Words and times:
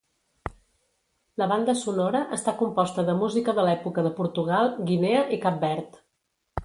La 1.41 1.47
banda 1.51 1.75
sonora 1.81 2.21
està 2.37 2.53
composta 2.61 3.05
de 3.11 3.15
música 3.19 3.55
de 3.59 3.67
l'època 3.69 4.05
de 4.09 4.13
Portugal, 4.21 4.73
Guinea 4.93 5.23
i 5.39 5.41
Cap 5.45 5.61
Verd. 5.67 6.01